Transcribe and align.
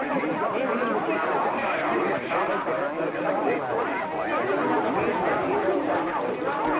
Thank 0.00 0.24
you. 6.68 6.79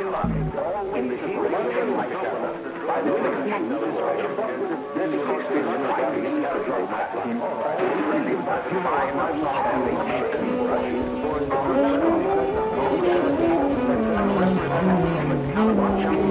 in 0.00 1.08
the 1.08 1.16
heat 1.16 1.36
of 1.36 1.50
modern 1.50 1.92
by 1.94 3.02
the 3.02 3.12
vaccine 3.12 3.52
administration. 3.52 4.32
Nearly 4.96 5.18
6 5.18 5.48
billion 5.50 5.80
Iranians 5.84 6.44
have 6.46 6.64
grown 6.64 6.86
vaccine, 6.88 7.36
including 7.36 8.40
by 8.46 9.12
much 9.12 9.40
heavily 9.44 9.96
taken. 10.08 10.40
Thank 15.90 16.24
you. 16.24 16.29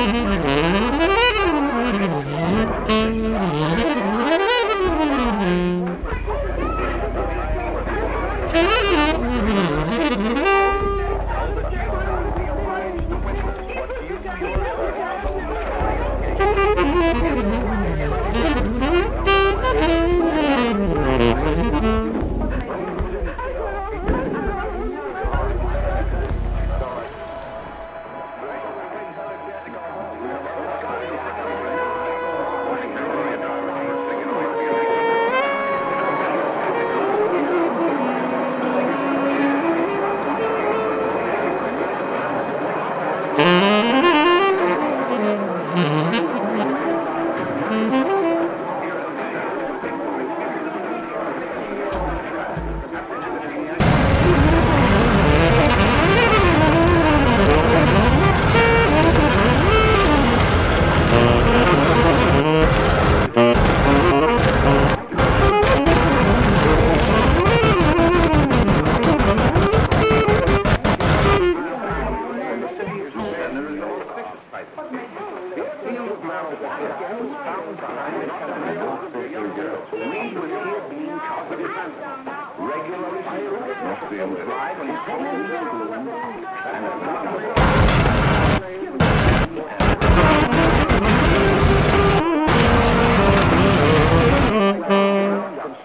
Thank 0.00 0.24
you. 3.74 3.79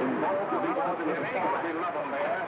involved 0.00 0.50
to 0.52 0.58
be 0.60 0.70
something 0.76 1.08
historically 1.08 1.74
loving 1.80 2.10
there. 2.12 2.44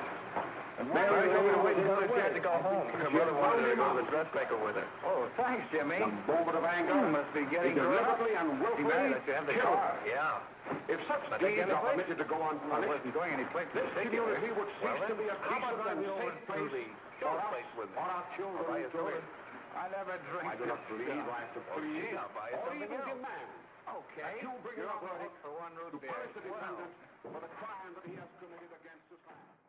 And 0.79 0.87
Mary 0.95 1.27
Lou 1.27 1.43
was 1.43 1.59
waiting 1.67 1.85
for 1.91 1.99
to 2.07 2.43
go 2.45 2.55
home. 2.63 2.87
Camilla 3.03 3.35
wanted 3.35 3.67
to 3.67 3.75
go 3.75 3.87
to 3.91 3.97
the 3.99 4.07
dressmaker 4.15 4.55
with 4.63 4.79
her. 4.79 4.87
Oh, 5.03 5.27
thanks, 5.35 5.67
Jimmy. 5.75 5.99
The 5.99 6.07
moment 6.31 6.55
of 6.55 6.63
anger 6.63 6.95
you 6.95 7.11
hmm. 7.11 7.19
must 7.19 7.31
be 7.35 7.43
getting 7.51 7.75
deliberately 7.75 8.39
and 8.39 8.63
willfully 8.63 9.19
killed. 9.27 9.83
Yeah. 10.07 10.39
If 10.87 11.01
such 11.11 11.25
deeds 11.43 11.67
are 11.67 11.83
permitted 11.83 12.19
to 12.23 12.27
go 12.29 12.39
unpunished, 12.39 12.87
I 12.87 12.95
wasn't 12.95 13.15
going 13.15 13.33
any 13.35 13.49
place. 13.51 13.67
This 13.75 13.91
community 13.91 14.55
would 14.55 14.71
cease 14.79 15.03
to 15.09 15.15
be 15.19 15.27
a 15.27 15.37
decent 15.51 15.83
and 15.83 16.01
safe 16.05 16.39
place. 16.47 16.93
Or 17.27 17.35
else, 17.35 17.67
or 17.75 18.07
our 18.07 18.23
children 18.39 18.87
to. 18.95 19.01
I 19.75 19.87
never 19.91 20.15
drink. 20.31 20.47
I 20.47 20.55
do 20.55 20.67
not 20.67 20.83
believe 20.87 21.11
I 21.11 21.43
have 21.43 21.55
to 21.55 21.63
oh, 21.63 21.75
please 21.75 22.15
or 22.15 22.75
even 22.75 22.99
demand. 23.03 23.51
Okay. 23.89 24.45
You 24.45 24.53
bring 24.61 24.77
You're 24.77 24.89
it 24.89 25.33
for 25.41 25.53
one 25.57 25.73
root 25.79 25.97
beer. 26.01 26.11
To 26.11 26.15
punish 26.15 26.33
the 26.37 26.43
defendant 26.45 26.93
for 27.25 27.41
the 27.41 27.53
crime 27.57 27.93
that 27.97 28.05
he 28.05 28.15
has 28.21 28.31
committed 28.37 28.71
against 28.77 29.07
his 29.09 29.23
land. 29.25 29.68